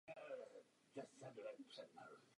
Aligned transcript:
Zbývající 0.95 1.35
byly 1.35 1.49
vyřazeny. 1.63 2.21